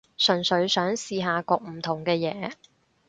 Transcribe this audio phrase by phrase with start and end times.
[0.17, 2.53] 純粹想試下焗唔同嘅嘢